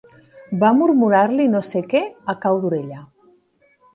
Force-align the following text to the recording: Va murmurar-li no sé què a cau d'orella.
Va 0.63 0.71
murmurar-li 0.77 1.45
no 1.57 1.61
sé 1.69 1.83
què 1.93 2.01
a 2.33 2.37
cau 2.47 2.57
d'orella. 2.63 3.01